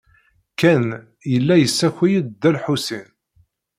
Ken 0.59 0.85
yella 1.31 1.55
yessakay-d 1.57 2.27
Dda 2.33 2.49
Lḥusin. 2.55 3.07